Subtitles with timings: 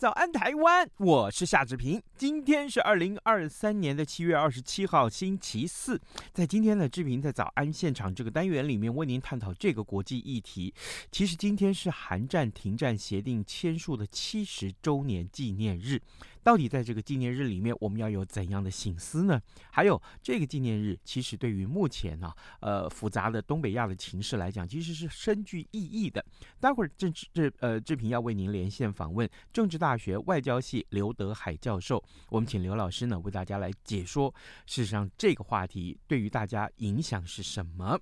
[0.00, 2.02] 早安台湾，我是夏志平。
[2.20, 5.98] 今天是二零二三年的七月二十七号，星期四。
[6.34, 10.74] 在今天的志平在早安现场这个单元里面，为您探讨这个国际议题。
[11.10, 15.98] 其实今天是韩战停战协定签署的七十周年纪念日。
[16.42, 19.40] 到底在这个纪念日里面，我们要有怎样的省思呢？
[19.70, 26.24] 还有这个纪念日，其实对于目前呢、啊，呃，复杂的东北亚的情势来讲，其实是深具意义的。
[26.58, 34.32] 待会儿政治这呃志平要为您连线访问政治大学外交系刘德海教授，我们请刘老师呢为大家来解说，
[34.66, 37.98] 事实上这个话题对于大家影响是什么？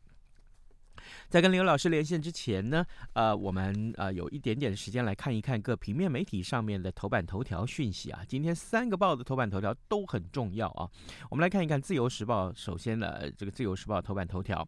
[1.29, 8.23] 在跟刘老师连线之前呢，呃，我们呃有一点点的时间来看一看各平面媒体上面的头版头条讯息啊。
[8.27, 10.89] 今天三个报的头版头条都很重要啊。
[11.31, 14.67] 我们来看一看《自由时报》，首先呢，这个《自由时报》头版头条，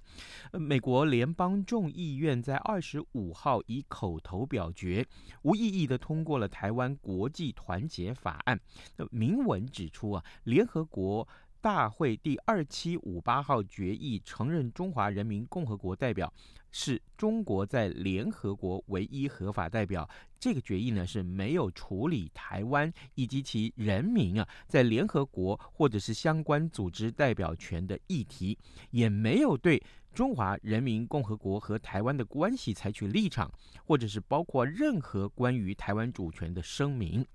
[0.53, 5.07] 呃，美国联邦众议院在二十五号以口头表决
[5.43, 8.59] 无异议的通过了台湾国际团结法案。
[8.97, 11.27] 那明文指出啊，联合国。
[11.61, 16.33] 大会第二七五八号决议承认中华人民共和国代表
[16.71, 20.09] 是中国在联合国唯一合法代表。
[20.39, 28.57] 这个决议呢是没有处理台湾以及其人民啊在联合国或者是相关组织代表权的议题，
[28.91, 29.83] 也没有对
[30.15, 33.53] 中华人民共和国和台湾的关系采取立场，
[33.85, 37.27] 或者是包括任何关于台湾主权的声明。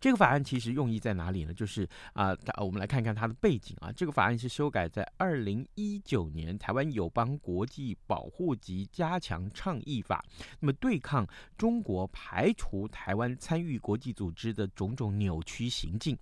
[0.00, 1.52] 这个法案其实用意在哪里呢？
[1.54, 3.90] 就是啊，呃，我们来看看它的背景啊。
[3.92, 10.24] 这个法案是修改在二零一九年《台湾友邦国际保护及加强倡议法》，
[10.60, 11.26] 那么对抗
[11.56, 16.16] 中国排除台湾参与国际组织的种种扭曲行径。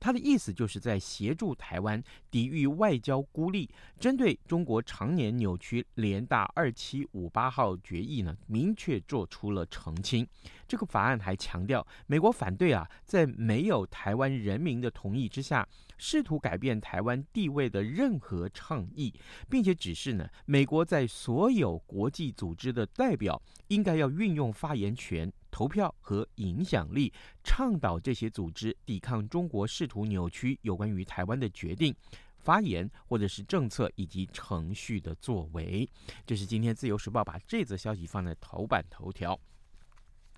[0.00, 10.26] 它的意思就是在协助台湾抵御外交孤立，针对中国常年扭曲联大二七五八号决议呢，明确做出了澄清。
[10.66, 15.66] 这个法案还强调，美国反对啊，在没有台湾人民的同意之下，
[15.98, 19.12] 试图改变台湾地位的任何倡议，
[19.48, 31.94] 并且指示呢，美国在所有国际组织的代表应该要运用发言权、投票和影响力，倡导这些组织抵抗中国试图扭曲有关于台湾的决定、
[32.38, 35.88] 发言或者是政策以及程序的作为。
[36.26, 39.38] 这是今天自由时报把这则消息放在头版头条。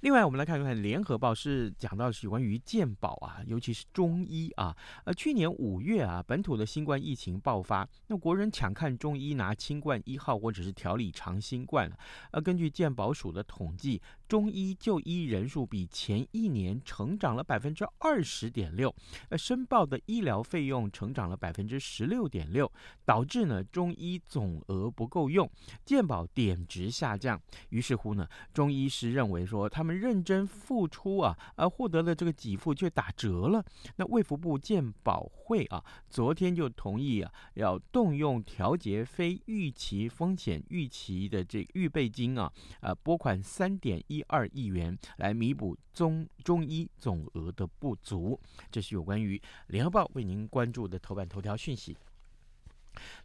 [0.00, 4.76] 另外，我们来看看《联合报》是讲到是关于健保啊，尤其是中医啊。
[5.04, 11.90] 呃，去年五月啊，本土的新冠疫情爆发，那国人抢看中医拿清冠一号或者是调理长新冠。
[12.30, 18.94] 呃，根据健保署的统计，中医就医人数比前一年成长了百分之二十点六，
[19.30, 22.70] 呃，申报的医疗费用成长了百分之十六点六，
[23.06, 25.50] 导致呢中医总额不够用，
[25.86, 27.40] 健保点值下降。
[27.70, 29.96] 于是乎呢，中医师认为说他们。
[30.06, 33.64] 认真付出啊，而获得了这个给付却打折了。
[33.96, 48.38] 那卫福部健保会啊，昨天就同意啊，要动用调节非预期风险预期的这预备金啊，呃，拨款三点一二亿元来弥补中中医总额的不足。
[48.70, 51.96] 这是有关于联合报为您关注的头版头条讯息。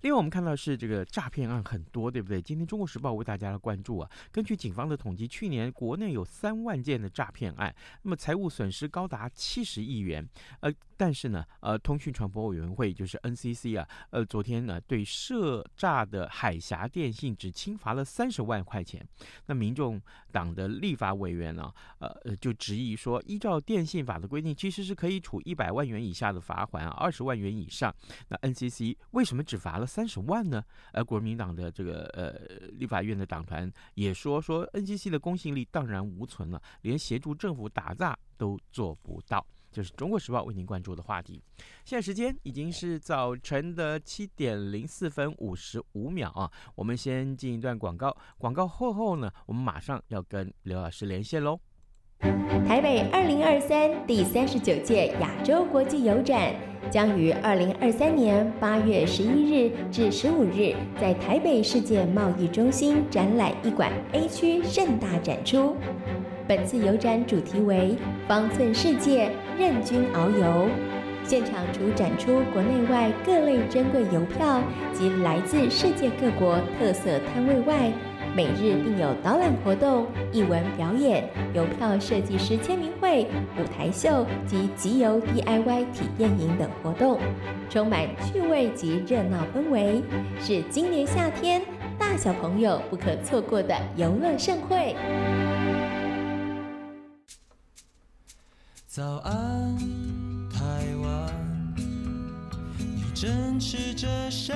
[0.02, 2.42] 另外，我们看到是这个诈骗案很多，对不对？
[2.42, 4.10] 今天《中国时报》为大家来关注啊。
[4.32, 7.74] 根据警方的统计，去年国内有三万件的诈骗案，
[8.04, 10.28] 那么财务损失高达七十亿元。
[10.62, 19.06] 呃，但是呢，呃，通讯传播委员会就是 NCC 啊，呃，昨天呢对涉诈的海峡电信只轻罚了三十万块钱。
[19.46, 20.02] 那民众
[20.32, 27.94] 党的立法委员呢，呃，就质疑说，依照电信法的规定，其实是可以处一百万元以下的罚锾啊，二十万元以上。
[28.30, 30.64] 那 NCC 为什么只罚了三十万呢？
[30.92, 32.32] 而国民党的这个呃
[32.80, 39.46] 立法院的党团也说说 NCC 的公信力荡然无存了，连协助政府打诈都做不到。
[39.72, 41.42] 就是中国时报为您关注的话题。
[41.86, 51.58] 现在时间已经是早晨的七点零四分五十五秒啊，我们先进一段广告，广告后后呢，我们马上要跟刘老师连线喽。
[52.68, 56.54] 台北二零二三第三十九届亚洲国际邮展
[56.90, 65.76] 将于二零二三年八月十一日至十五日在台北世界贸易中心展览一馆 A 区盛大展出。
[66.48, 67.96] 本次邮展主题为
[68.28, 70.68] “方寸世界，任君遨游”。
[71.24, 74.60] 现场除展出国内外各类珍贵邮票
[74.92, 77.92] 及来自世界各国特色摊位外，
[78.34, 83.28] 每日并有导览活动、艺文表演、邮票设计师签名会、
[83.60, 87.20] 舞台秀及集邮 DIY 体验营等活动，
[87.70, 90.02] 充满趣味及热闹氛围，
[90.40, 91.62] 是今年夏天
[92.00, 94.96] 大小朋友不可错过的游乐盛会。
[98.88, 99.78] 早安，
[100.50, 100.62] 台
[101.04, 101.76] 湾，
[102.78, 104.54] 你正吃着什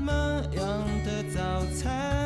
[0.00, 0.12] 么
[0.54, 2.25] 样的早餐？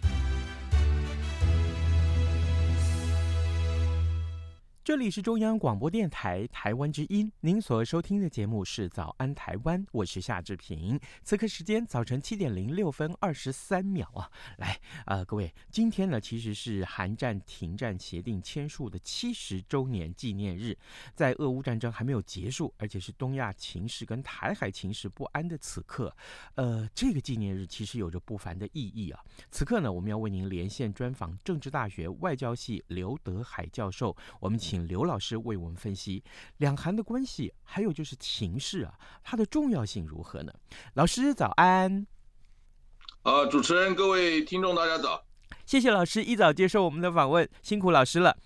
[4.91, 10.99] 这里是中央广播电台台湾之音，您所收听的节目是《早安台湾》，我是夏志平。
[11.23, 20.77] 此刻时间早晨七点零六分二十三秒啊，来，呃，各位，今天呢其实是韩战停战协定签署的七十周年纪念日，
[21.15, 26.13] 在俄乌战争还没有结束，而且是东亚情势跟台海情势不安的此刻，
[26.55, 29.21] 呃，这个纪念日其实有着不凡的意义啊。
[29.51, 34.80] 此刻呢，我们要为您连线专访政治大学外交系刘德海教授，我们请。
[34.87, 36.23] 刘老师为我们分析
[36.57, 38.93] 两韩的关系，还有就是情势啊，
[39.23, 40.53] 它的重要性如何呢？
[40.93, 42.05] 老师早安。
[43.23, 45.23] 呃，主持人，各位听众，大家早。
[45.71, 48.37] 谢谢老师一早接受我们的访问，辛苦老师了。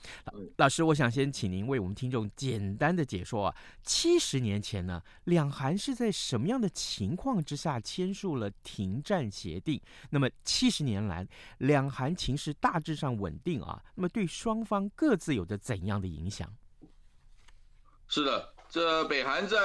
[0.57, 9.81] 老师，我想先请您为我们听众简单的解说啊，七十年前呢，两韩是在什么样的情况之下签署了停战协定？
[10.11, 11.27] 那么七十年来，
[11.57, 16.47] 两韩情势大致上稳定啊，那么对双方各自有着怎样的影响？
[18.07, 19.57] 是的，这北韩在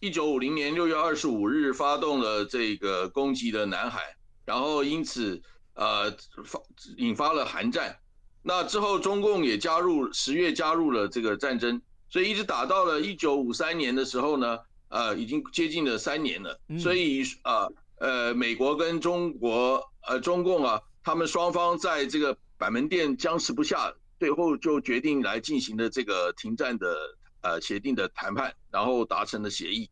[0.00, 4.00] 一九五零年六月二十五日发动了这个攻击的南海，
[4.46, 5.42] 然后因此。
[5.76, 6.10] 呃，
[6.44, 6.60] 发
[6.96, 7.98] 引发了韩战，
[8.42, 14.58] 那之后中共也加入十月加入了这个战争，所以一直打到了一九五三年的时候呢，
[14.88, 16.58] 呃，已经接近了三年了。
[16.78, 17.68] 所以啊，
[17.98, 26.96] 呃，呃，美国跟中国呃中共啊，他们双方在这个板门店僵持不下，最后就决定来进行的这个停战的
[27.42, 29.90] 呃协定的谈判，然后达成了协议，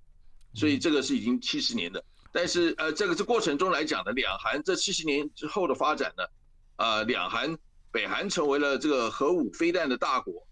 [0.55, 2.03] 所以这个是已经七十年的。
[2.37, 6.25] 但是，呃，这个这过程中来讲呢，两韩这七十年之后的发展呢，
[6.79, 7.57] 呃，两韩
[7.93, 10.45] 北韩成为了这个核武飞弹的大国，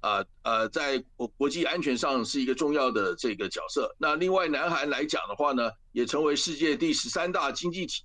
[0.00, 3.94] 呃呃，在国国际安全上是一个重要的这个角色。
[4.00, 8.02] 那另外，南韩来讲的话呢，也成为世界第十三大经济体，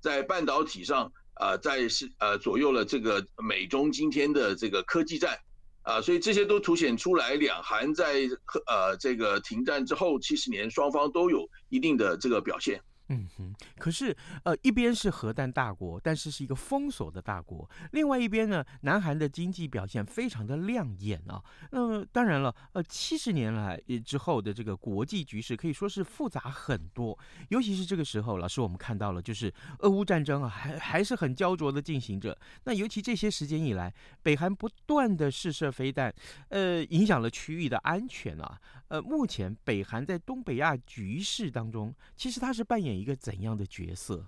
[0.00, 5.38] 在半导体上，呃，在是呃左右了这个美中今天的这个科技战。
[5.82, 8.28] 啊，所以这些都凸显出来，两韩在
[8.66, 12.80] 呃这个停战之后七十年，双方都有一定的这个表现。
[13.12, 21.42] 嗯哼，可是呃，一边是核弹大国，但是是一个封锁的大国；另外一边呢，南韩的经济表现非常的亮眼啊。
[21.70, 27.18] 那当然了，呃，七十年来之后的这个国际局势可以说是复杂很多，
[27.50, 32.36] 尤其是这个时候，老师我们看到了，就是俄乌战争啊，还还是很焦灼的进行着。
[32.64, 33.92] 那尤其这些时间以来，
[34.22, 36.12] 北韩不断的试射飞弹，
[36.48, 38.58] 呃，影响了区域的安全啊。
[38.92, 44.22] 呃，目前北韩在东北亚局势当中，其实它是扮演一个怎样的角色？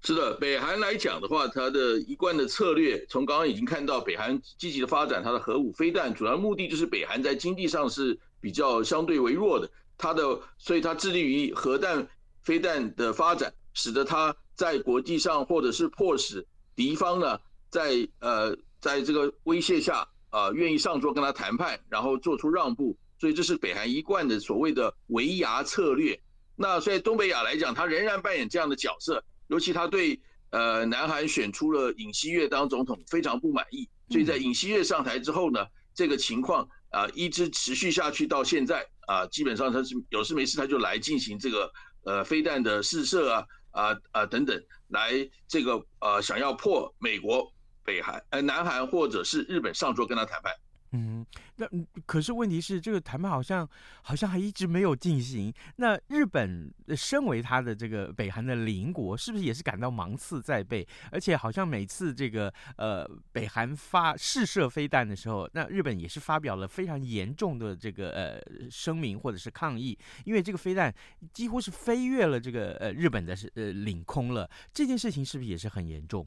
[0.00, 12.08] 是的，北韩来讲的话，它的一贯的策略，从刚刚已经看到，北韩积极的发展它的核武飞弹，主要目的就是北韩在经济上是比较相对为弱的，它的，所以它致力于核弹
[12.44, 16.46] 飞弹的发展，使得它在国际上或者是迫使
[16.76, 22.96] 敌方呢，在呃，在这个威胁下啊，呃，愿意上桌跟他谈判，然后做出让步。
[23.18, 26.18] 所以这是北韩一贯的所谓的围压策略。
[26.56, 29.22] 那所以东北亚来讲，他仍然扮演这样的角色。
[29.48, 30.20] 尤其他对
[30.50, 33.88] 呃南韩选出了尹锡悦当总统非常不满意。
[34.10, 41.72] 所以在尹锡悦上台之后呢，这个情况啊一直持续下去到现在啊，基本上他是有事没事他就来进行这个
[42.04, 45.12] 呃飞弹的试射啊啊啊等等，来
[45.46, 47.50] 这个呃想要迫美国、
[47.84, 50.52] 北韩呃南韩或者是日本上桌跟他谈判。
[50.92, 51.26] 嗯，
[51.56, 51.66] 那
[52.06, 53.68] 可是问题是，这个谈判好像
[54.00, 55.52] 好像还一直没有进行。
[55.76, 60.86] 那日本身为他的这个北韩的邻国，是不是也是感到芒刺在背？
[61.12, 70.94] 而且好像每次这个呃北韩发试射飞弹的时候，那日本也是发表了非常严重的这个呃声明或者是抗议，因为这个飞弹
[71.34, 74.50] 几乎是飞越了这个呃日本的呃领空了。
[74.72, 76.26] 这件事情是不是也是很严重？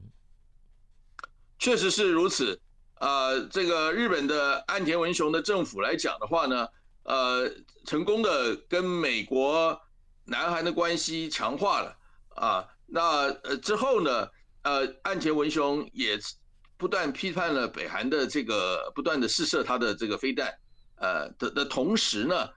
[1.57, 2.61] 确实是如此。
[3.01, 6.67] 呃，这个日本的岸田文雄的政府来讲的话呢，
[7.01, 7.51] 呃，
[7.83, 9.75] 成功的跟美国、
[10.23, 11.97] 南韩的关系强化了
[12.35, 12.67] 啊。
[12.85, 13.01] 那
[13.41, 14.27] 呃之后呢，
[14.61, 16.19] 呃，岸田文雄也
[16.77, 20.53] 不断批判了北韩的这个不断的试射他的这个飞弹，
[20.97, 22.49] 呃的的同时呢，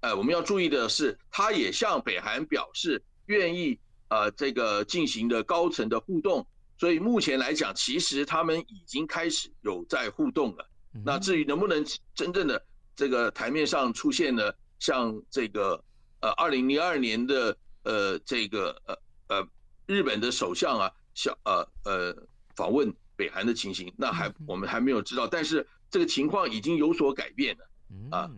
[0.00, 6.46] 呃，我们要注意的是，他也向北韩表示愿意呃这个进行的高层的互动。
[6.78, 10.68] 所以目前来讲，其实他们已经开始有在互动了。
[11.04, 12.62] 那至于能不能真正的
[12.94, 15.82] 这个台面上出现呢像这个
[16.20, 18.96] 呃二零零二年的呃这个呃
[19.28, 19.48] 呃
[19.86, 25.26] 日本的首相啊，小呃呃访问北韩的情形，那还我们还没有知道。
[25.26, 28.30] 但是这个情况已经有所改变了啊。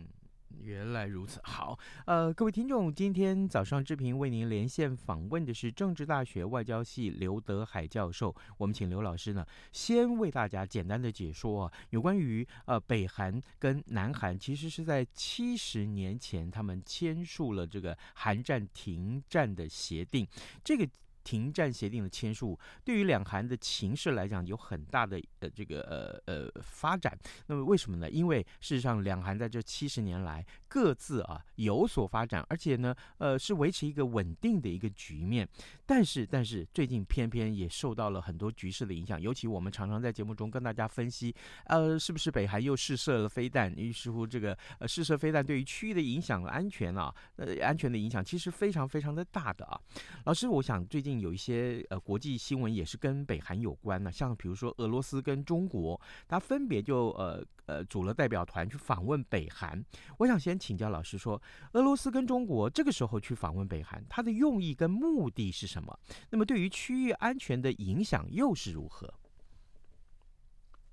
[0.68, 20.28] 原来如此，好，呃，各位听众，今天早上志平为您连线访问的是政治大学外交系刘德海教授，我们请刘老师呢，先为大家简单的解说啊，有关于呃北韩跟南韩其实是在七十年前他们签署了这个韩战停战的协定，
[20.62, 20.86] 这个。
[21.28, 27.14] 停战协定的签署，对于两韩的情势来讲有很大的呃这个呃呃发展。
[27.48, 28.08] 那么为什么呢？
[28.08, 35.48] 因为事实上两韩在这七十年来各自啊有所发展，而且呢呃是维持一个稳定的一个局面。
[35.84, 41.34] 但是但是最近偏偏也受到了很多局势的影响，尤其我们常常在节目中跟大家分析，
[41.64, 43.72] 呃是不是北韩又试射了飞弹？
[43.74, 49.80] 于是乎这个呃试射飞弹对于区域的影响、安全啊呃安全的影响其实非常非常的大的啊。
[50.24, 51.08] 老师，我想最近。
[51.18, 59.80] 有一些呃国际新闻也是跟北韩有关的，像比如说俄罗斯跟中国，它分别就呃呃组了代表团去访问北韩。
[60.18, 61.40] 我想先请教老师说，
[61.74, 65.96] 俄罗斯跟中国这个时候去访问北韩，它的用意跟目的是什么？
[66.30, 69.08] 那么对于区域安全的影响又是如何？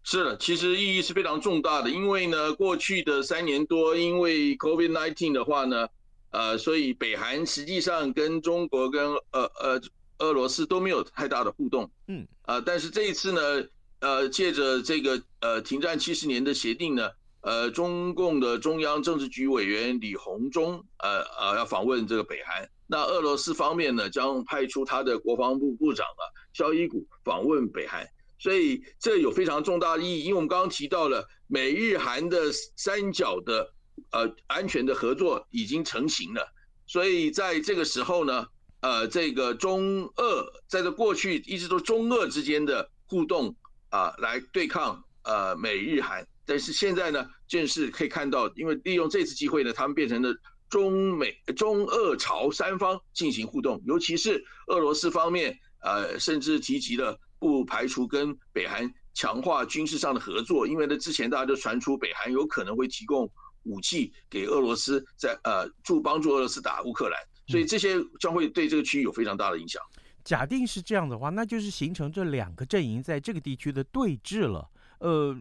[0.03, 5.87] 是的，其实意义是非常重大的，因为呢，过去的三年多，因为 COVID-19 的话呢，
[6.29, 9.81] 呃，所以北韩实际上跟中国跟呃呃。
[10.19, 13.41] 俄罗斯都没有太大的互动，嗯，呃，但是这一次呢，
[13.99, 17.09] 呃，借着这个呃停战七十年的协定呢，
[17.41, 26.23] 呃，中共的中央政治局委员李鸿忠，呃呃，要访问这个北韩，那俄罗斯方面呢，将派出他的国防部部长啊，
[26.53, 33.73] 肖伊古访问北韩，所以这有非常重大的意义，因为我们刚刚提到了美日韩的三角的
[34.11, 36.47] 呃安全的合作已经成型了，
[36.85, 38.47] 所以在这个时候呢。
[38.81, 43.55] 呃，这个中俄在这过去一直都中俄之间的互动
[43.95, 50.35] 啊，来对抗呃美日韩，但是现在呢，正是可以看到，因为利用这次机会呢，他们变成了
[50.69, 63.31] 中美中俄朝三方进行互动，尤其是俄罗斯方面，呃，甚至提及了不排除跟北韩强化军事上的合作，因为呢，之前大家就传出北韩有可能会提供
[63.63, 67.17] 武器给俄罗斯在，在呃助帮助俄罗斯打乌克兰。
[67.47, 69.81] 所以这些将会对这个区域有非常大的影响。
[70.25, 74.69] 假定是这样的话，那就是形成这两个阵营在这个地区的对峙了。
[74.97, 75.37] 呃，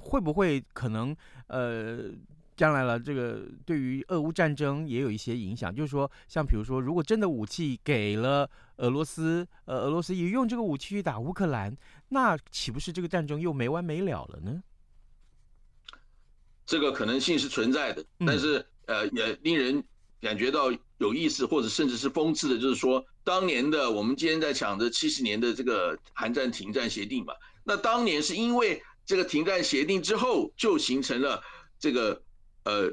[0.00, 1.14] 会不会可能
[1.48, 2.10] 呃，
[2.56, 5.74] 将来了这个对于俄乌战争也有一些影响？
[5.74, 11.76] 就是说，像比如说，如果真的武器给了俄罗斯，呃，俄罗斯也用这个武器去打乌克兰，
[12.10, 14.62] 那岂不是这个战争又没完没了了呢？
[16.64, 19.84] 这个可能性是存在的，但是呃，也令人。
[20.20, 27.32] 感觉到有意思，或者甚至是讽刺的，就是说，当年的我们今天在讲的七十年的这个韩战停战协定嘛，
[27.64, 31.42] 那当年是因为这个停战协定之后，就形成了
[31.78, 32.22] 这个
[32.64, 32.92] 呃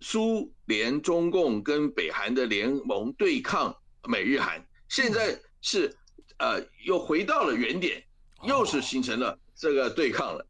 [0.00, 3.76] 苏联、中共跟北韩的联盟对抗
[4.08, 5.94] 美日韩，现在是
[6.38, 8.02] 呃又回到了原点，
[8.44, 10.46] 又是形成了这个对抗了。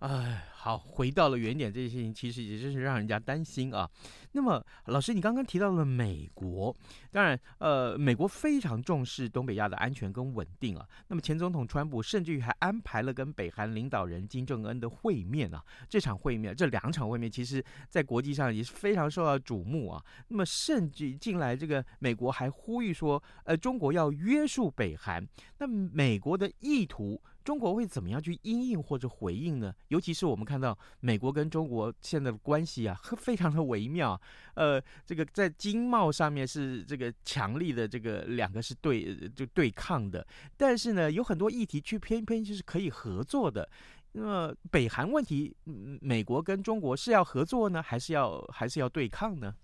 [0.00, 0.44] 哎。
[0.68, 3.88] 好，回到了原点，这件事情其实也真是让人家担心啊。
[4.32, 6.76] 那么，老师，你刚刚提到了美国，
[7.10, 10.86] 当然，呃，美国非常重视东北亚的安全跟稳定啊。
[11.06, 15.64] 那么，前总统川普甚至于还安排了跟北韩领导人金正恩的会面啊。
[15.88, 20.04] 这场会面，这两场会面，其实在国际上也是非常受到瞩目啊。
[20.28, 25.26] 那么，甚至近来这个美国还呼吁说，呃，中国要约束北韩。
[25.60, 27.18] 那美国的意图。
[27.48, 29.72] 中国会怎么样去因应或者回应呢？
[29.88, 34.20] 尤其是我们看到美国跟中国现在的关系啊，非常的微妙。
[34.52, 40.26] 呃，这个在经贸上面是这个强力的，这个两个是对就对抗的，
[40.58, 43.66] 但是呢，有很多议题却偏偏就是可以合作的。
[44.12, 45.56] 那么北韩问题，
[46.02, 49.54] 美国跟中国是要合作呢，还是要还是要对抗呢？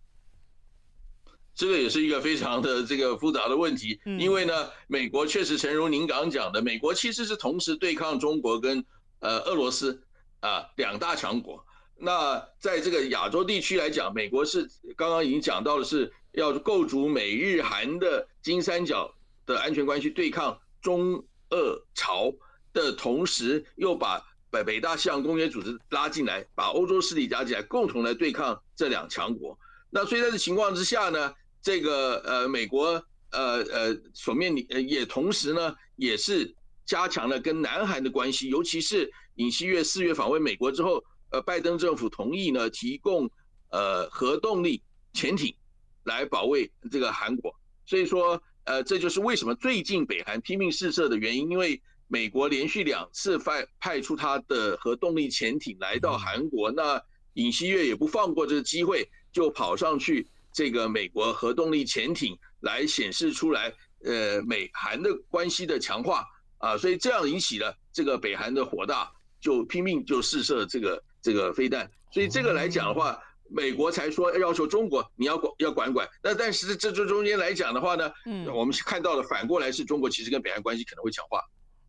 [1.54, 8.84] 这个也是一个非常的这个复杂的问题，因为呢，美国确实诚如您刚刚讲的，美国其实是同时对抗中国跟
[9.20, 10.02] 呃俄罗斯
[10.40, 11.64] 啊两大强国。
[11.96, 19.14] 那在这个亚洲地区来讲，美国是刚刚已经讲到的是要构筑美日韩的金三角
[19.46, 22.34] 的安全关系，对抗中俄朝
[22.72, 24.20] 的同时，又把
[24.50, 29.56] 北北大西洋公约组织拉进来，把欧洲势力加进来，共同来对抗这两强国。
[29.88, 31.32] 那所以在这情况之下呢，
[31.64, 36.54] 这个呃，美国呃呃所面临呃也同时呢，也是
[36.84, 43.30] 加强了跟南韩的关系，尤其是尹锡悦四月访问美国之后，呃，拜登政府同意呢提供
[43.70, 44.82] 呃核动力
[45.14, 45.56] 潜艇
[46.04, 47.50] 来保卫这个韩国，
[47.86, 57.02] 所以说呃这就是为什么最近北韩拼命试射的原因，因为美国连续两次派派出他的核动力潜艇来到韩国，那
[57.32, 60.28] 尹锡悦也不放过这个机会，就跑上去。
[60.54, 63.70] 这个美国核动力潜艇来显示出来，
[64.04, 66.24] 呃，美韩的关系的强化
[66.58, 71.90] 啊，所以这样引起了这个北韩的火大，就拼命就试射这个这个飞弹。
[72.12, 73.20] 所以这个来讲的话，
[73.50, 76.08] 美国才说要求中国你要管要管管。
[76.22, 81.40] 那但是这这中间来讲的话呢，嗯，我们看到的反过来是中国其实跟北韩关系可能会强化。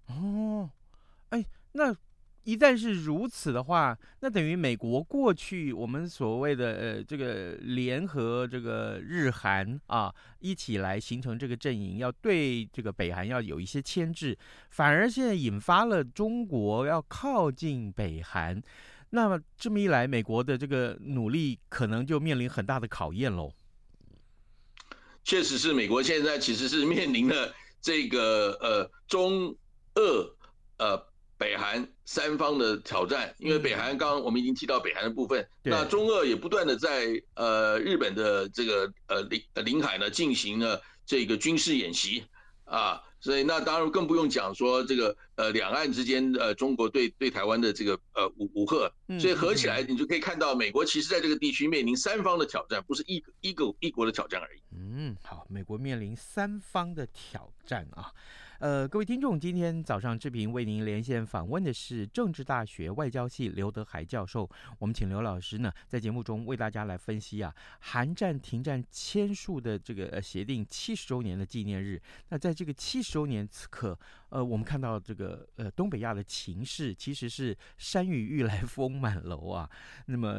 [0.07, 0.69] 哦，
[1.29, 1.95] 哎，那。
[2.45, 14.37] 一旦是如此的话，那等于美国过去我们所谓的呃这个联合这个日韩啊一起来形成这个阵营，要对这个北韩要有一些牵制，
[14.69, 18.61] 反而现在引发了中国要靠近北韩，
[19.09, 23.51] 那么这么一来，美国的这个努力可能就面临很大的考验喽。
[25.23, 29.55] 确实是，美国现在其实是面临了这个呃中
[29.95, 30.35] 俄
[30.77, 31.14] 呃。
[31.37, 42.23] 北韩三方的挑战，因为北韩刚刚我们已经提到北韩的部分，那中俄也不断的在呃日本的这个呃领领海呢进行了这个军事演习
[42.63, 54.61] 啊，所以那当然更不用讲说这个呃两岸之间呃中国对对台湾的这个呃武武吓，所以合起来你就可以看到美国其实在这个地区面临三方的挑战，不是一个一个一国的挑战而已。
[54.71, 58.11] 嗯，好，美国面临三方的挑战啊。
[58.59, 64.49] 呃，各位听众，今天早上志平为您连线访问的是政治大学外交系刘德海教授。
[64.79, 72.01] 我们请刘老师呢，在节目中为大家来分析啊，韩战停战签署的这个协定七十周年的纪念日。
[72.29, 79.69] 那在这个七十周年此刻，呃，我们看到这个呃东北亚的情势其实是山雨欲来 风满楼啊。
[80.07, 80.35] 那么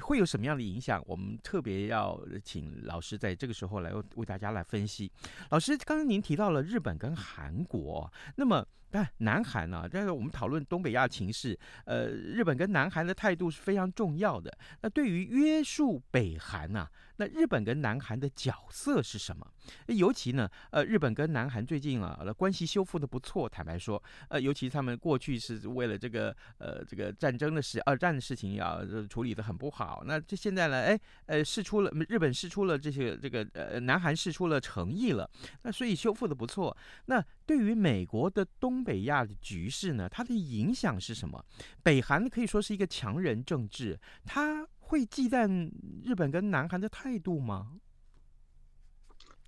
[0.00, 1.02] 会有什么样的影响？
[1.06, 5.12] 我们特别要请老师在这个时候来为大家来分析。
[5.50, 7.66] 老师，刚刚您提到了日本跟韩。
[7.66, 8.64] 国，那么
[8.96, 9.88] 但南韩呢、啊？
[9.90, 14.50] 但是我们讨论东北亚情势，呃，日本跟南韩的态度是非常重要的。
[14.80, 19.46] 那对于约束北韩呢、那日本跟南韩的角色是什么？
[19.88, 23.46] 尤其呢，呃，日本跟南韩最近啊，关系修复的不错。
[23.46, 30.04] 坦白说，呃，尤其他们过去是为了这个呃这个战争的事、二战的事情要处理的很不好。
[30.06, 35.28] 那这现在呢，哎，呃，试出了日本试出了这些这个呃，南韩试出了诚意了。
[35.64, 36.74] 那所以修复的不错。
[37.06, 41.42] 那对于美国的东北亚的局势呢，它的影响是什么？
[41.82, 44.66] 北韩可以说是一个强人政治，它。
[44.88, 45.68] 会忌惮
[46.04, 47.72] 日本跟南韩的态度吗？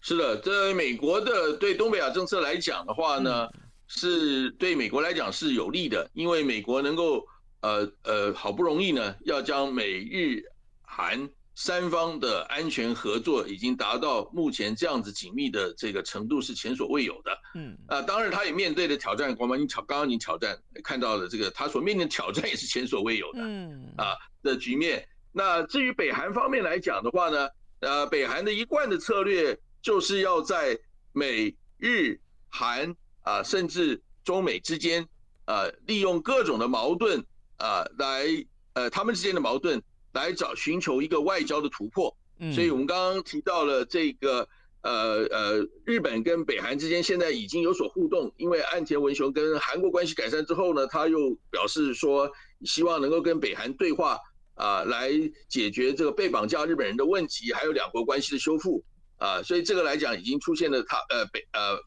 [0.01, 7.25] 是的，这美国的对东北亚政策来讲的话呢，嗯、是对美国来讲是有利的，因为美国能够
[7.61, 10.43] 呃呃好不容易呢，要将美日
[10.83, 17.38] 韩三方的安全合作已经达到目前这样子紧密的这个程度是前所未有的。
[17.55, 23.41] 嗯啊，当然他也面对的挑战，光刚你挑刚刚你挑战看到的这个他所面临的挑战也是前所未有的。
[23.43, 25.07] 嗯啊的局面。
[25.33, 27.49] 那至于北韩方面来讲的话呢，
[27.81, 30.79] 呃，北韩的一贯的策略就是要在
[31.13, 35.07] 美日韩啊，甚至中美之间，
[35.47, 37.25] 呃，利用各种的矛盾
[37.57, 38.27] 啊，来
[38.75, 39.83] 呃他们之间的矛盾
[40.13, 42.17] 来找寻求一个外交的突破。
[42.55, 44.49] 所以我们刚刚提到了这个
[44.83, 52.31] 呃呃，日本跟北韩之间现在已经有所互动，因为岸田文雄跟韩国关系改善之后呢，他又表示说
[52.65, 54.19] 希望能够跟北韩对话。
[54.61, 55.13] 啊，来
[55.49, 58.85] 解决这个被绑架日本人的问题，还有两国关系的修复
[59.19, 61.79] 啊，所以这个来讲已经出现了他呃北呃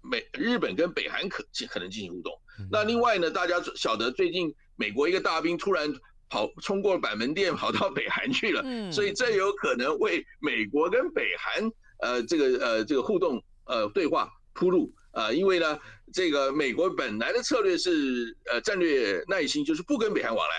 [0.00, 2.32] 美日本跟北韩可可能进行互动。
[2.70, 5.92] 那另外呢，大家晓得最近美国一个大兵突然
[6.28, 15.78] 跑冲过板门店跑到北韩去了，所以这有可能为美国跟北韩呃这个呃这个互动呃对话铺路啊，因为呢
[16.12, 20.54] 这个美国本来的策略是呃战略耐心，就是不跟北韩往来。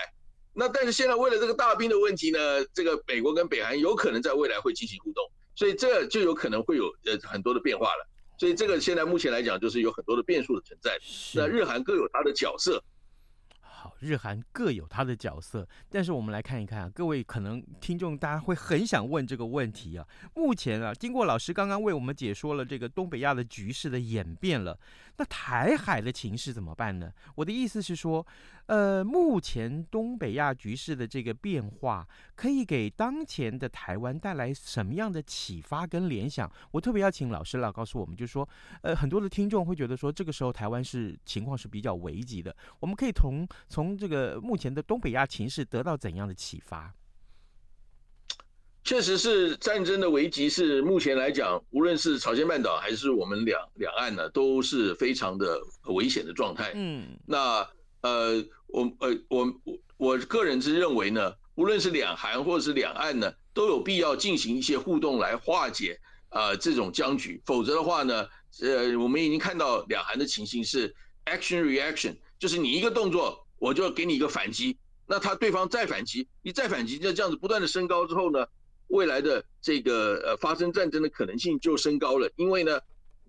[0.52, 5.22] 那但是现在为了这个大兵的问题呢，这个美国跟北韩有可能在未来会进行互动，
[5.54, 8.08] 所以这就有可能会有呃很多的变化了。
[8.38, 10.98] 所以这个现在目前来讲，就是有很多的变数的存在。
[11.34, 12.82] 那日韩各有它的角色。
[14.00, 20.06] 日韩各有它的角色，但是我们来看一看啊，各位可能听众大家会很想问这个问题啊。
[20.34, 24.78] 目前啊，经过老师刚刚为我们解说了这个东北亚的局势的演变了，
[25.18, 27.10] 那台海的情势怎么办呢？
[27.34, 28.26] 我的意思是说，
[28.66, 36.50] 呃，目前东北亚局势的这个变化，可以给当前的台湾带来什么样的启发跟联想？
[36.70, 38.48] 我特别要请老师来告诉我们，就是说，
[38.82, 46.92] 呃，很多的听众会觉得说，这个时候台湾是情况是比较危急的，我们可以从从这个目前的东北亚情势得到怎样的启发？
[48.86, 56.70] 确实是战争的危机，是目前来讲，无论是朝鲜半岛还是我们两两岸呢，都是非常的危险的状态。
[56.76, 57.68] 嗯，那
[58.02, 68.28] 呃，我呃我我我个人是认为呢，无论是两韩或者是两岸呢，都有必要进行一些互动来化解啊、呃、这种僵局，否则的话呢，
[68.62, 70.94] 呃，我们已经看到两韩的情形是
[71.24, 74.76] action reaction，就是你一个动作，我就给你一个反击，
[75.08, 78.46] 那他对方再反击，你再反击，就这样子不断的升高之后呢，
[78.88, 82.80] 未来的这个呃发生战争的可能性就升高了，因为呢，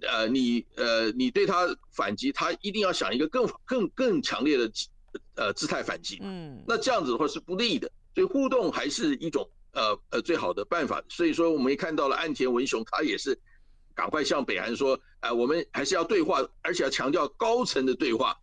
[0.02, 4.72] 呃你呃你对他反击，他一定要想一个更更更强烈的
[5.36, 11.04] 呃姿态反击，嗯，那这样子的话是不利的，所以互动还是一种呃呃最好的办法。
[11.10, 13.40] 所以说我们也看到了岸田文雄，他也是
[13.96, 18.38] 赶快向北韩说，啊、呃、我们还是要对话，而且要强调高层的对话，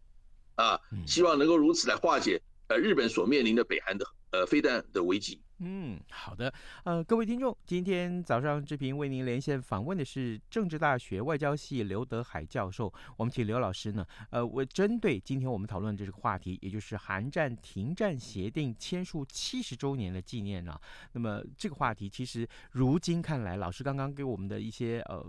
[0.57, 5.40] 啊，希望能够如此来化解呃日本所面临的北韩的呃飞弹的危机。
[5.59, 12.93] 嗯，好的，呃，各位听众，今天早上志平为您连线访问的是政治大学外交系刘德海教授。
[13.17, 20.79] 我们请刘老师呢，呃，为针对今天我们讨论的这个话题，也就是韩战停战协定签署七十周年的纪念啊。
[21.12, 25.25] 那么这个话题其实如今看来，老师刚刚给我们的一些呃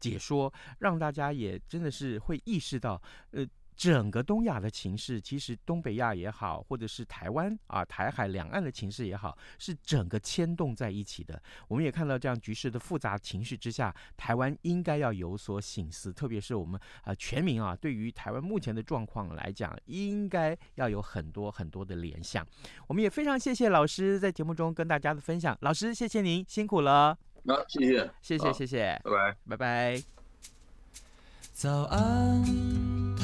[0.00, 3.46] 解说，让大家也真的是会意识到，呃。
[3.78, 11.40] 整个东亚的情势，其实东北亚也好，或者是台湾啊、台海两岸的情势也好，是整个牵动在一起的。
[11.68, 22.44] 我们也看到这样局势的复杂情绪之下，台湾应该要有所醒思，特别是我们啊全民啊，对于台湾目前的状况来讲，应该要有很多很多的联想。
[22.88, 27.16] 我们也非常谢谢老师在节目中跟大家的分享，老师谢谢您辛苦了。
[27.46, 30.02] 好，谢谢，谢谢，谢谢，拜拜，拜拜。
[31.52, 32.42] 早安，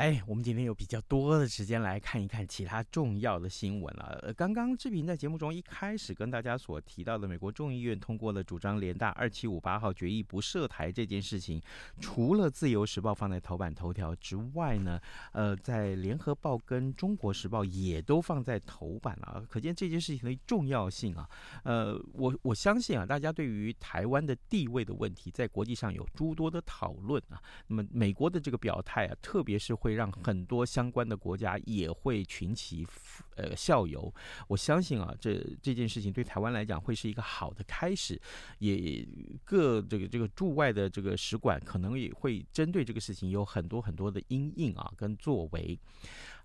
[0.00, 4.18] 哎，我们今天有比较多的时间来看一看其他重要的新闻了。
[4.22, 11.60] 呃，刚刚志平在节目中一开始跟大家所提到的，美国众议院通过了主张联大二七五八号决议不涉台这件事情，
[12.00, 14.98] 除了自由时报放在头版头条之外呢，
[15.32, 21.28] 呃，在联合报跟中国时报也都放在头版了，可见这件事情的重要性啊。
[21.62, 27.38] 呃，我我相信啊，大家对于台湾的地位的问题，在国际上有诸多的讨论啊。
[27.66, 29.89] 那么美国的这个表态啊，特别是会。
[29.90, 32.86] 会让很多相关的国家也会群起
[33.34, 34.12] 呃效尤，
[34.46, 38.20] 我相信啊，这这件事情对台湾来讲会是一个好的开始，
[38.58, 39.06] 也
[39.44, 45.78] 各这个这个驻外的这个使馆可能也会针对这个事情有很多很多的因应啊跟作为。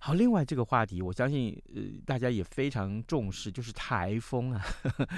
[0.05, 4.63] 好，另外这个话题，我相信呃大家也非常重视，就是台风啊。
[4.83, 5.09] 呵 呵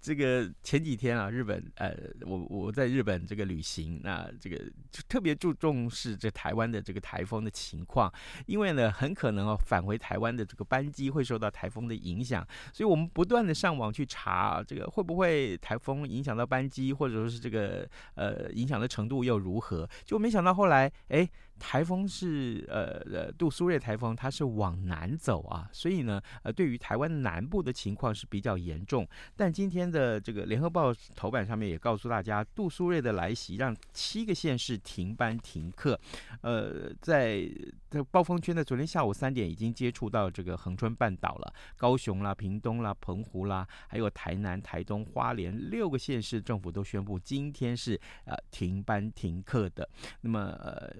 [0.00, 4.56] 这个前几天啊，日本呃，我我在日本这个旅行，那这个
[4.90, 8.12] 就特别注重视这台湾的这个台风的情况，
[8.46, 21.30] 因为呢，很可能哦返回台湾的这个班机会受到台风的影响，所以我们不断的上网去查这个会不会台风影响到班机，或者说是这个呃影响的程度又如何，就没想到后来哎。
[21.64, 29.06] 台风是呃呃杜苏芮台风，它是往南走啊，所以呢，呃，对于台湾南部的情况是比较严重。
[29.36, 35.98] 但今天的这个联合报头版上面也告诉大家，杜苏芮的来袭让七个县市停班停课。
[36.40, 37.48] 呃，在
[37.88, 49.88] 在暴风圈的昨天下午三点已经接触到这个恒春半岛了，高雄啦、屏东啦、澎湖啦，还有台南、台东、花莲六个县市政府都宣布今天是呃停班停课的。
[50.22, 50.92] 那么呃。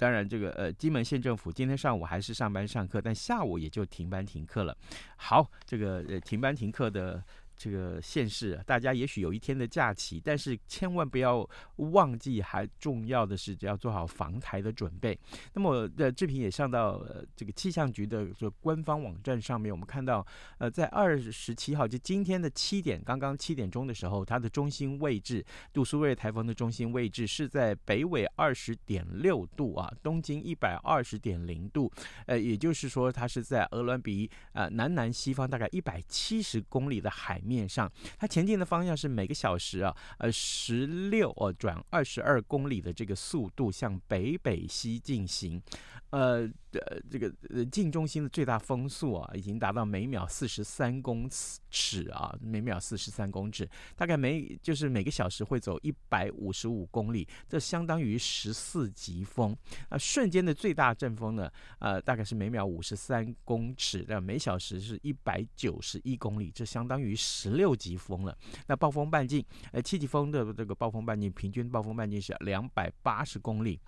[0.00, 4.74] 当然，这个呃，金门县政府今天上午还是上班上课，但下午也就停班停课了。
[5.16, 7.22] 好，这个呃，停班停课的。
[7.60, 11.46] 这个县市，大家也许有一天的假期，但是千万不要
[11.76, 15.18] 忘记，还重要的是要做好防台的准备。
[15.52, 31.92] 那么我的视频也上到呃这个气象局的这官方网站上面，我们看到，呃，在二十七号就今天的七点，刚刚七点钟的时候，它的中心位置，杜苏芮台风的中心位置是在北纬二十点六度啊，东经一百二十点零度，
[32.24, 37.49] 呃，也就是说，它是在鹅銮鼻呃南南西方大概一百七十公里的海面。
[37.50, 45.60] 面上，它前进的方向是每个小时啊，呃，十六哦转二十二公里的这个速度向北北西进行。
[46.10, 51.28] 呃，呃，这个呃，近中心的最大风速啊，已经达到每秒四十三公
[51.70, 59.56] 尺啊，每秒四十三公尺，大概每就是每个小时会走一百五十五公里，这相当于十四级风。
[59.88, 68.36] 啊，瞬间的最大阵风呢，呃，大概是每秒五十三公尺，那每小时是一百九十一公里，这相当于十六级风了。
[68.68, 73.80] 那暴风半径，呃，七级风的这个暴风半径，平均暴风半径是两百八十公里。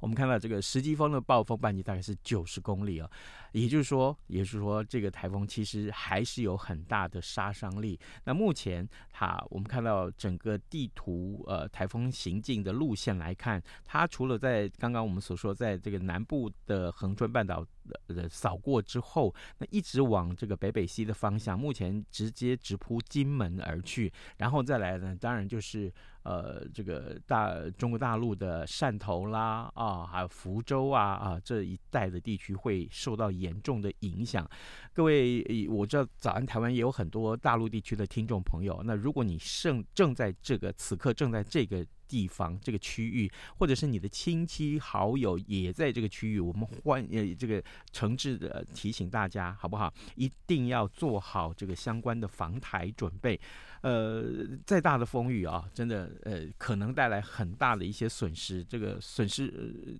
[0.00, 3.10] 我们看到这个十级风的暴风半径大概是九十公里啊，
[3.52, 7.98] 也就是说，也就是说，这个台风其实还是有很大的杀伤力。
[8.24, 17.66] 那目前哈，我们看到整个地图，呃，台风行进的路线来看，它除了在刚刚我们所说，在这个南部的恒春半岛。
[18.08, 25.92] 呃，扫过之后，那一直往这个北北西的方向，目前直接直扑金门而去，然后再来呢，当然就是
[26.22, 34.48] 呃，这个大中国大陆的汕头啦啊，还有福州啊啊这一带的地区会受到严重的影响。
[34.92, 41.84] 各位，我知道早安台湾也有很多大陆地区的听众朋友，那如果你正正在这个此刻正在这个。
[42.12, 49.90] 地方这个区域，或者是你的亲戚好友也在这个区域，我们欢呃这个诚挚的提醒大家，好不好？
[50.16, 53.40] 一定要做好这个相关的防台准备。
[53.80, 54.22] 呃，
[54.66, 58.62] 再大的风雨啊，真的呃可能带来很大的一些损失。
[58.62, 59.98] 这个损失，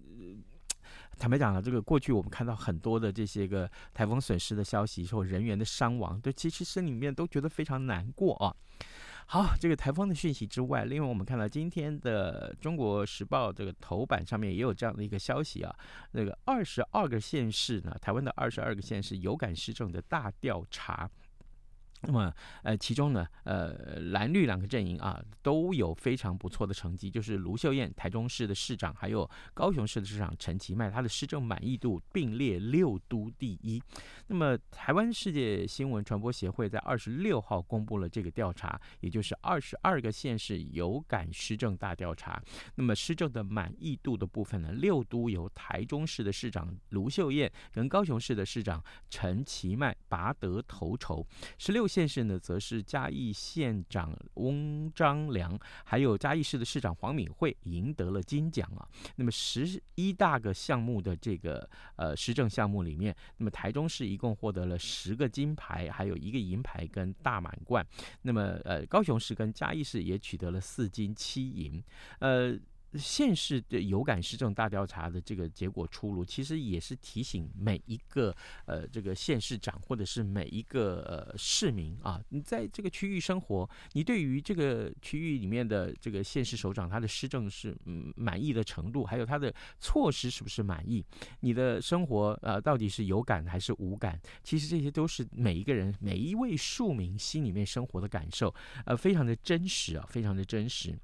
[1.19, 8.55] 坦白讲了，这个过去我们看到很多的这些个台风损失的消息，或人员的伤亡，对，其实心里面都觉得非常难过啊。
[9.33, 15.75] 好，这个台风的讯息之外，另外我们看到今天的《中国时报》这个头版上面也有这样的一个消息啊，
[16.11, 21.11] 那个二十二个县市呢，台湾的二十二个县市有感施政的大调查。
[22.05, 22.35] 那么，
[22.65, 27.09] 呃，其中呢，呃，蓝绿两个阵营啊，都有非常不错的成绩。
[27.09, 33.81] 就是卢秀燕，台中市的市长，还有高雄市的市长陈其迈，他的施政满意度并列六都第一。
[34.27, 42.43] 那么，台湾世界新闻传播协会在二十六号公布了这个调查，也就是二十二个县市有感施政大调查。
[42.75, 51.25] 那么，施政的满意度的部分呢，六都由台中市的市长卢秀燕跟高雄市的市长陈其迈拔得头筹，
[51.59, 51.87] 十六。
[51.93, 58.89] 县市呢，则是嘉义县长翁章良，还有嘉义市的市长黄敏惠赢得了金奖啊。
[59.17, 67.87] 那么十一大个项目的这个呃施政项目里面，那么台中市一共获得了十个金牌，还有一个银牌跟大满贯。
[68.23, 71.85] 那么呃高雄市跟嘉义市也取得了四金七银，
[72.21, 72.59] 呃。
[72.95, 78.35] 县市的有感施政大调查的这个结果出炉，其实也是提醒每一个
[78.67, 91.05] 呃这个县市长或者是每一个呃市民啊，你在这个区域生活，你对于这个区域里面的这个县市首长他的施政是嗯满意的程度，还有他的措施是不是满意？
[91.41, 94.21] 你的生活呃到底是有感还是无感？
[94.43, 100.99] 其实这些都是每一个人每一位庶民心里面生活的感受，呃，非常的真实啊，非常的真实。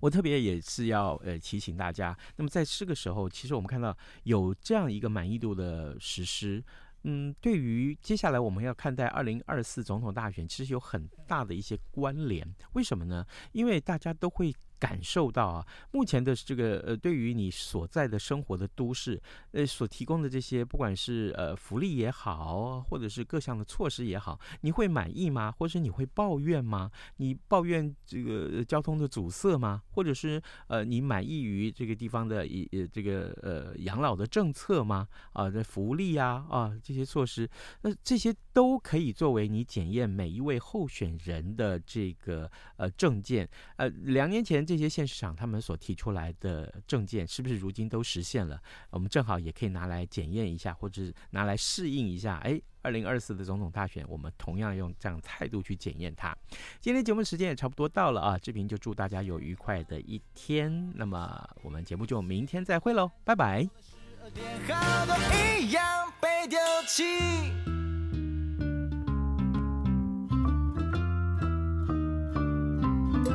[0.00, 6.62] 我特别也是要呃提醒大家，那么在这个时候，其实我们看到有这样一个满意度的实施，
[7.04, 12.46] 嗯，对于接下来我们要看待二零二四总统大选，其实有很大的一些关联。
[12.72, 13.24] 为什么呢？
[13.52, 25.50] 因为大家都会感受到啊，目前的这个呃，对于你所在的生活的都市，呃，所提供的这些，不管是呃福利也好，或者是各项的措施也好，你会满意吗？
[25.50, 26.90] 或者你会抱怨吗？
[27.16, 29.82] 你抱怨这个交通的阻塞吗？
[29.90, 35.08] 或者是呃，你满意于这个地方的一呃这个呃养老的政策吗？
[35.32, 37.50] 啊，这福利啊啊这些措施，
[37.82, 43.48] 那这些都可以作为你检验每一位候选人的这个呃证件。
[43.76, 44.67] 呃，两年前。
[44.68, 48.60] 这些县市长他们所提出来的政见，是不是如今都实现了？
[48.90, 52.36] 我们正好也可以拿来检验一下，或者拿来适应一下。
[52.44, 56.36] 哎，二零二四的总统大选，我们同样用这样态度去检验它。
[56.80, 60.92] 今天节目时间也差不多到了啊，志平就祝大家有愉快的一天。
[60.94, 63.66] 那么我们节目就明天再会喽，拜拜。